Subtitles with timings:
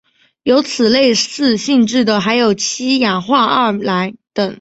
[0.41, 4.49] 有此类似性质的还有七氧化二铼等。